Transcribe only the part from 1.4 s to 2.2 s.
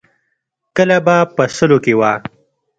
سلو کې وه.